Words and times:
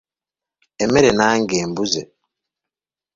Emmere 0.83 1.11
nange 1.17 1.55
embuze. 1.65 2.03